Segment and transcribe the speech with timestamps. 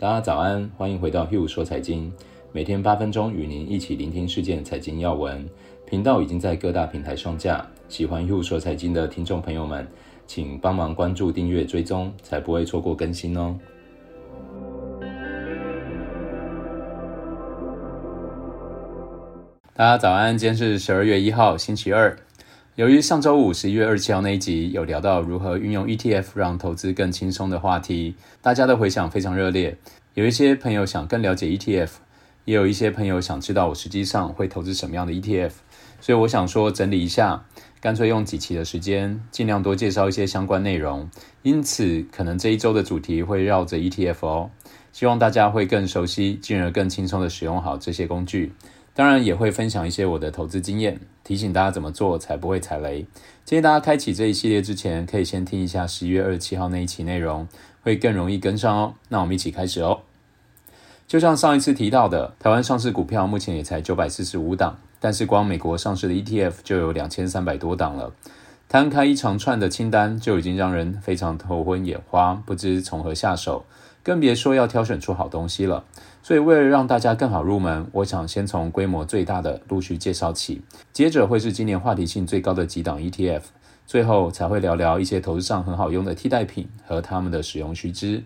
[0.00, 2.12] 大家早安，欢迎回到 Hugh 说财经，
[2.52, 5.44] 每天八分钟与您一起聆听事件财经要闻。
[5.84, 9.84] 频道已经在各大平台上架，喜欢 Hugh 说财经的听众朋友们，
[10.24, 13.58] 请帮忙关注、订阅、追踪，才不会错过更新哦。
[19.74, 22.16] 大家早安，今天是十二月一号，星期二。
[22.78, 29.76] 由于上周五十一月二十七号那一集有聊到如何运用 ETF 让投资更轻松的话题，大家的回响非常热烈。
[30.14, 31.88] 有一些朋友想更了解 ETF，
[32.44, 35.50] 也有一些朋友想知道我实际上会投资什么样的 ETF。
[36.00, 37.42] 所以我想说整理一下，
[37.80, 41.10] 干脆用几期的时间，尽量多介绍一些相关内容。
[41.42, 44.50] 因此，可能这一周的主题会绕着 ETF 哦。
[44.92, 48.52] 希望大家会更熟悉，进而更轻松地使用好这些工具。
[48.98, 53.06] 当然也会分享一些我的投资经验，提醒大家怎么做才不会踩雷。
[53.44, 57.46] 建议大家开启这一系列之前，可以先听一下十一月二十七号那一期内容，
[57.84, 58.94] 会更容易跟上哦。
[59.10, 60.00] 那我们一起开始哦。
[61.06, 68.12] 就像上一次提到的，台湾上市股票目前也才九百四十五档，但是光美国上市的 ETF 就有两千三百多档了。
[68.68, 73.64] 摊开一长串的清单，就已经让人非常头昏眼花，不知从何下手。
[74.02, 75.84] 更别说要挑选出好东西了。
[76.28, 80.60] 所以，为了让大家更好入门，我想先从规模最大的陆续介绍起，
[80.92, 83.40] 接着会是今年话题性最高的几档 ETF，
[83.86, 88.22] 最后才会聊聊一些投资上很好用的替代品和他们的使用须知。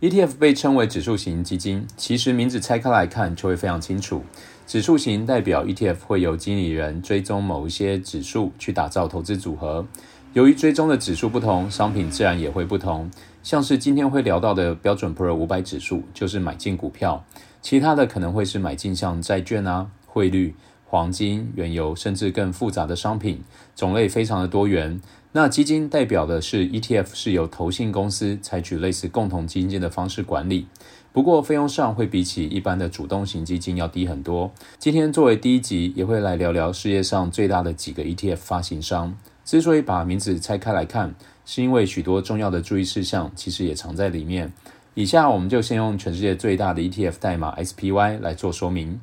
[0.00, 4.24] ETF 被称为指数型基金，其实名字拆开来看就会非常清楚。
[4.66, 9.86] 指数型代表 ETF 会由经理人追踪某一些指数去打造投资组合。
[10.34, 13.10] 由于追踪的指数不同，商品自然也会不同。
[13.42, 17.24] 像是今天会聊到的标准普尔五百指数，就是买进股票；
[17.62, 23.42] 其他的可能会是买进像债券啊、汇率、黄金、原油，甚至更复杂的商品，
[23.74, 25.00] 种类非常的多元。
[25.32, 30.66] 那基金代表的是 ETF，是由投信公司采取类似共同基金的方式管理，
[31.10, 34.52] 不过费用上会比起一般的主动型基金要低很多。
[34.78, 39.16] 今天作为第一集，也会来聊聊世界上最大的几个 ETF 发行商。
[39.48, 41.14] 之所以把名字拆开来看，
[41.46, 44.52] 是因为许多重要的注意事项其实也藏在里面。
[44.92, 49.00] 以下我们就先用全世界最大的 ETF 代码 SPY 来做说明。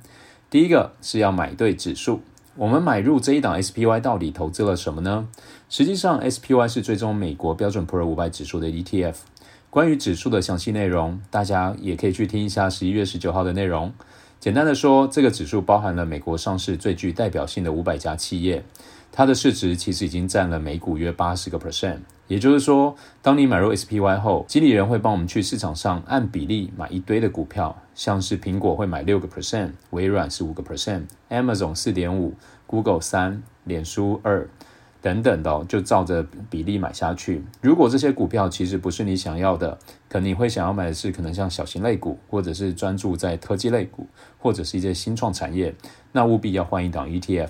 [0.51, 2.21] 第一个是要买对指数。
[2.57, 5.27] 我们买入这一档 SPY 到底投资了什么呢？
[5.67, 9.15] 实际上，SPY 是追踪美国标准普尔五百指数的 ETF。
[9.71, 13.91] 关于指数的详细内容，大家也可以去听一下十一月十九号的内容。
[14.39, 18.63] 简单的说，这个指数包含了美国上市最具代表性的五百家企业。
[19.17, 32.33] 它的市值其实已经占了美股约八十个 percent，也就是说，当你买入 SPY 后，经理人会帮我们去市场上按比例买一堆的股票，像是苹果会买六个 percent，微软是五个 percent，Amazon 四点五
[32.67, 34.49] ，Google 三，脸书二，
[35.01, 37.41] 等等的，就照着比例买下去。
[37.61, 45.73] 如果这些股票其实不是你想要的，可能你会想要买的是可能像小型类股，或者是专注在科技类股，或者是一些新创产业，
[46.11, 47.47] 那务必要换一档 ETF。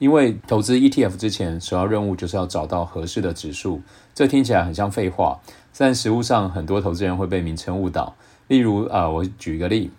[0.00, 3.82] 因为投资 ETF 之前，首要任务就是要找到合适的指数。
[4.14, 5.38] 这听起来很像废话，
[5.76, 8.16] 但实务上很多投资人会被名称误导。
[8.48, 9.90] 例如啊，我举一个例，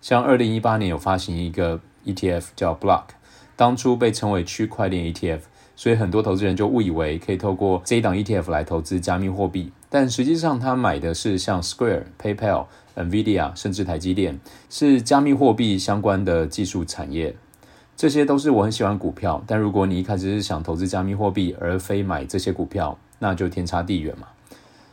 [0.00, 3.04] 像二零一八年有发行一个 ETF 叫 Block，
[3.54, 5.42] 当初被称为区块链 ETF，
[5.76, 12.66] 所以很多投资人就误以为可以透过这一档 ETF 来投资加密货币，但实际上他买的是像 Square、PayPal、
[12.96, 17.36] NVIDIA 甚至台积电，是加密货币相关的技术产业。
[17.98, 24.28] 这些都是我很喜欢股票，但如果你一开始是想投资加密货币，而非买这些股票，那就天差地远嘛。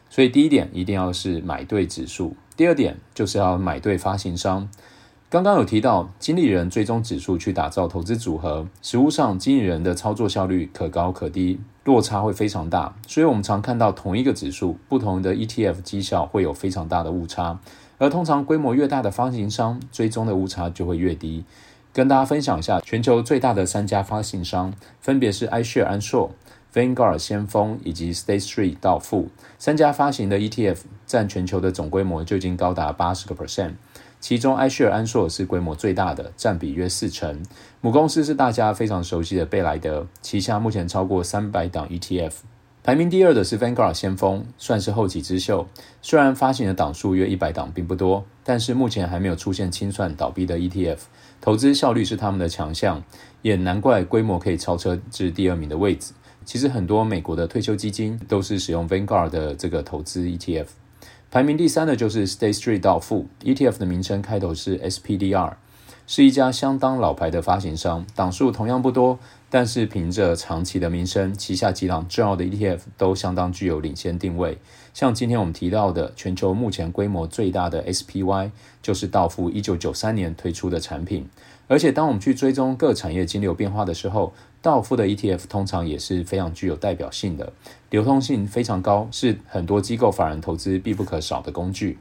[0.10, 4.68] 所以第一点一定要是买对指数，第二点就是要买对发行商。
[5.30, 12.96] 刚刚有提到，经理人追踪指数去打造投资组合，实务上经理人的操作效率可高可低，落差会非常大。
[13.06, 17.60] 所以我们常看到同一个指数，不同的 ETF 绩效会有非常大的误差，
[18.00, 21.46] 而通常规模越大的发行商，追踪的误差就会越低。
[21.96, 26.30] 跟大家分享一下，全球最大的三家发行商分别是 iShare 安硕、
[26.74, 33.76] Vanguard 先锋以及 State Street 道富三家发行的 ETF，占全球的总规模就已经高达八十个 percent。
[34.20, 37.42] 其中，iShare 安硕是规模最大的，占比约四成。
[37.80, 42.34] 母公司是大家非常熟悉的贝莱德，旗下目前超过三百档 ETF。
[42.84, 45.66] 排名第二的是 Vanguard 先锋，算是后起之秀。
[46.02, 50.98] 虽然发行的档数约一百档，并不多，但是目前还没有出现清算倒闭的 ETF。
[51.46, 53.03] 投资效率是他们的强项，
[53.44, 56.12] 也难怪规模可以超车至第二名的位置。
[56.44, 60.66] 其实很多美国的退休基金都是使用 Vanguard 的这个投资 ETF。
[61.30, 65.53] 排名第三的就是 State Street 到付，ETF 的名称开头是 SPDR。
[66.07, 69.17] 是一家相当老牌的发行商，档数同样不多，
[69.49, 74.59] 但是凭着长期的名声，旗下几档重要的 ETF 都相当具有领先定位。
[74.93, 78.52] 像今天我们提到的全球目前规模最大的 SPY，
[78.84, 81.28] 就是道富一九九三年推出的产品。
[81.67, 84.31] 而且当我们去追踪各产业金流变化的时候，
[84.61, 87.52] 道富的 ETF 通常也是非常具有代表性的，
[87.90, 91.97] 流通性非常高，是很多机构法人投资必不可少的工具。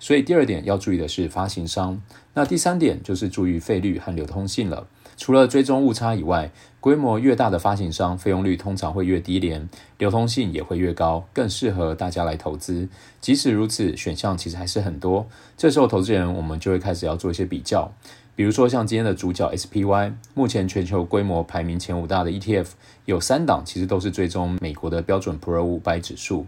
[0.00, 2.02] 所以第二点要注意的是发行商，
[2.34, 4.88] 那第三点就是注意费率和流通性了。
[5.16, 6.50] 除了追踪误差以外，
[6.80, 9.68] 规模越大的发行商费用率通常会越低廉，
[9.98, 12.88] 流通性也会越高，更适合大家来投资。
[13.20, 15.28] 即使如此，选项其实还是很多。
[15.58, 17.92] 这时候投资人我们就会开始要做一些比较，
[18.34, 22.68] 比如说像今天的主角 SPY，目前全球规模排名前五大的 ETF
[23.04, 26.46] 有三档，其实都是追踪美国的标准普尔五百指数，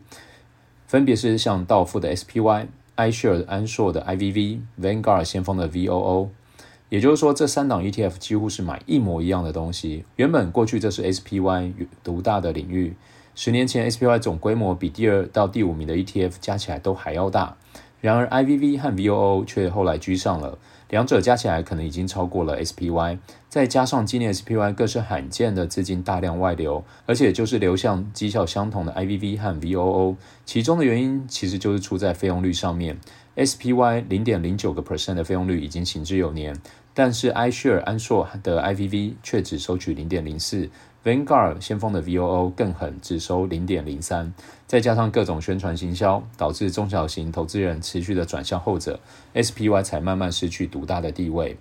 [0.86, 2.68] 分别是像道富的 SPY。
[2.96, 6.28] iShare 安硕的 IVV，Vanguard 先锋的 VOO，
[6.88, 10.04] 也就是说，这三档 ETF 几乎是买一模一样的东西。
[10.16, 11.72] 原本过去这是 SPY
[12.04, 12.94] 独大的领域，
[13.34, 17.56] 十年前 SPY 总规模比第二到第五名的 ETF 加起来都还要大。
[18.02, 20.58] 然而 IVV 和 VOO 却后来居上了。
[20.90, 23.18] 两者加起来可能已经超过了 SPY，
[23.48, 32.98] 再加上今年 SPY 更是罕见的资金大量外流，而且就是流向绩效相同的 IVV 和 VOO，其中的原因其实就是出在费用率上面。
[33.36, 36.54] SPY 零点零九个 percent 的费用率已经行之有年，
[36.94, 40.68] 但是 iShare 安硕的 IVV 却只收取零点零四。
[41.04, 44.32] Vanguard 先锋的 VOO 更狠，只收零点零三，
[44.68, 49.00] 再加上各种宣传行销，导致中小型投资人持续的转向后者
[49.34, 51.56] ，SPY 才慢慢失去独大的地位。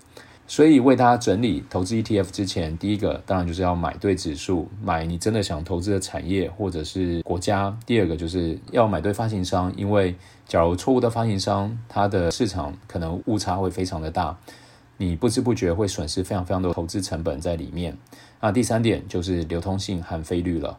[0.46, 7.76] 所以为大家整理投资 ETF 之前，第一个当然就是要买对指数，买你真的想投资的产业或者是国家。
[7.88, 10.14] 第二个就是要买对发行商，因为
[10.46, 14.38] 假如错误的发行商，它的市场可能误差会非常的大。
[15.02, 17.98] 你不知不觉会损失非常非常多投资成本在里面。
[18.40, 20.78] 那第三点就是流通性和费率了。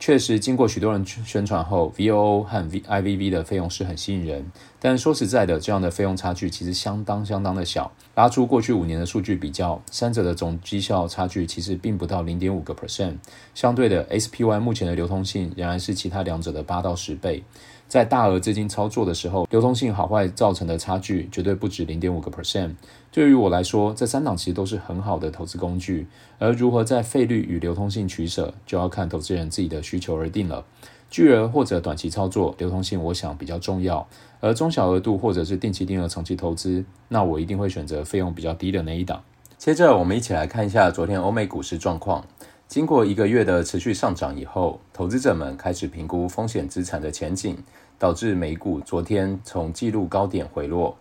[0.00, 4.50] 确实，经过许多人宣传后，VOO 和 IVV 的费用是很吸引人。
[4.80, 7.92] 但说实在的，这样的费用差距其实相当相当的小。
[8.16, 13.14] 拉出过去五年的数据比较，三者的总绩效差距其实并不到零点五个 percent。
[13.54, 17.44] 相对的，SPY 目前的流通性仍然是其他两者的八到十倍。
[17.88, 22.74] 在大额资金操作的时候，流通性好坏造成的差距绝对不止零点五个 percent。
[23.12, 26.06] 对于我来说，这三档其实都是很好的投资工具，
[26.38, 30.64] 而如何在费率与流通性取舍，就要看投资人自己的需求而定了。
[31.08, 34.04] 巨额或者短期操作，流通性我想比较重要；
[34.40, 39.22] 而中小额度或者是定期定额长期投资，那我一定会选择费用比较低的那一档。
[39.56, 42.26] 接着，我们一起来看一下昨天欧美股市状况。
[42.68, 47.56] 经过一个月的持续上涨以后，投资者们开始评估风险资产的前景，
[47.98, 50.96] 导致美股昨天从纪录高点回落。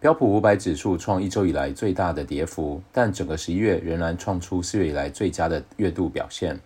[0.00, 6.58] 标普五百指数创一周以来最大的跌幅，但整个十一月仍然创出四月以来最佳的月度表现。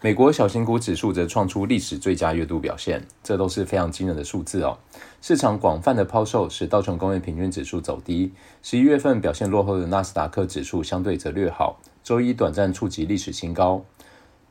[0.00, 4.78] 美国小型股指数则创出历史最佳月度表现，这都是非常惊人的数字哦。
[5.20, 8.32] 市场广泛的抛售使道琼工业平均指数走低，
[8.62, 11.78] 十一月份表现落后的纳斯达克指数相对则略好。
[12.02, 13.84] 周一短暂触及历史新高，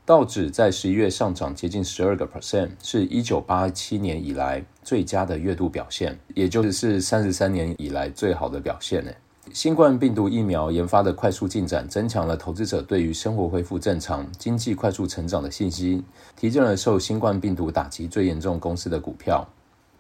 [0.06, 9.12] 道指在十一月上涨接近十二个 percent，是一九八七年以来最佳的月度表现，也就是三十三年以来最好的表现呢。
[9.51, 16.04] 新冠病毒疫苗研发的快速进展，增强了投资者对于生活恢复正常、经济快速成长的信心，
[16.36, 19.48] 提振了受新冠病毒打击最严重公司的股票。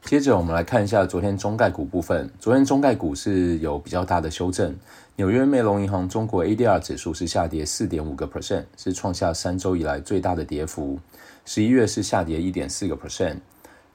[0.03, 2.27] 接着我们来看一下昨天中概股部分。
[2.39, 4.75] 昨天中概股是有比较大的修正。
[5.17, 10.97] 纽约梅隆银行中国 ADR 指数是下跌四点五个 percent，是创下三周以来最大的跌幅。
[11.45, 13.35] 十一月是下跌一点四个 percent，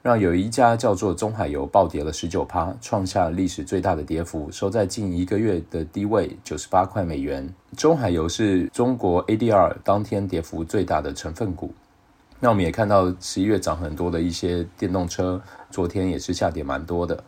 [0.01, 7.51] 让有一家叫做中海油暴跌了十九趴，创下历史最大的跌幅，收在近一个月的低位九十八块美元。
[7.75, 11.73] 中海油是中国 ADR 当天跌幅最大的成分股。
[12.41, 17.23] 那我们也看到十一月涨很多的一些电动车，昨天也是下跌蛮多的。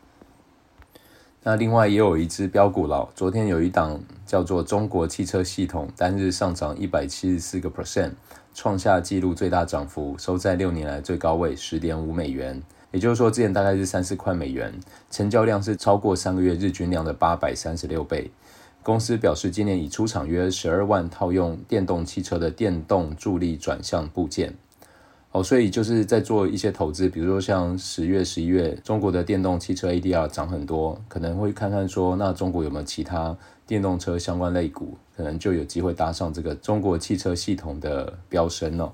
[1.43, 8.11] 那另外也有一只标股了，昨天有一档叫做中国汽车系统，单日上涨一百七十四个 percent，
[8.53, 12.61] 创下纪录最大涨幅，收在六年来最高位十点五美元。
[12.91, 14.77] 也就是说，之前大概是三四块美元，
[15.09, 18.29] 成交量是超过三个月日均量的八百三十六倍。
[18.83, 24.55] 公司表示，今年已出厂约十二万套用电动汽车的电动助力转向部件。
[25.31, 38.93] 哦，所以就是在做一些投资，比如说像十月、十一月，中国的电动汽车 ADR 涨很多，可能会看看说，那中国有没有其他电动车相关类股，可能就有机会搭上这个中国汽车系统的飙升哦。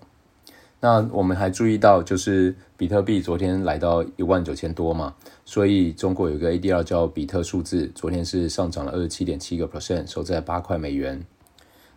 [0.81, 11.23] 那我们还注意到，就是比特币昨天来到一万九千多嘛，所以中国有个 ADR 叫比特数字，昨天是上涨了二十七点七个 percent，收在八块美元。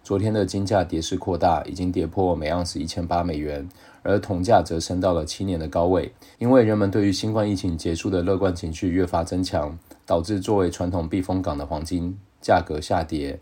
[0.05, 3.69] 昨天的金价跌势扩大，已经跌破每盎司一千八美元，
[4.07, 13.39] 而铜价则升到了七年的高位，因为人们对于新冠疫情结束的乐观情绪越发增强，导致作为传统避风港的黄金价格下跌。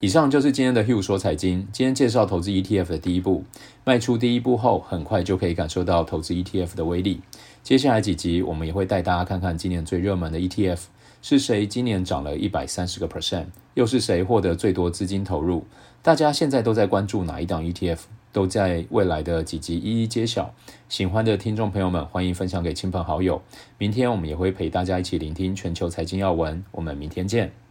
[0.00, 1.66] 以上就是今天的 Hugh 说财经。
[1.72, 3.44] 今天介绍投资 ETF 的第一步，
[3.84, 7.22] 迈出第一步后，很快就可以感受到投资 ETF 的威力。
[7.62, 10.80] 接下来几集，我们也会带大家看看今年最热门的 ETF
[11.22, 15.64] 是谁，今年涨了一百三十个 percent，又是谁获得最多资金投入？
[16.02, 17.98] 大家现在都在关注哪一档 ETF？
[18.32, 20.52] 都在未来的几集一一揭晓。
[20.88, 23.40] 喜欢的听众朋友们，欢迎分享给亲朋好友。
[23.78, 26.64] 明天我们也会陪大家一起聆听全球财经要闻。
[26.72, 27.61] 我们明天见。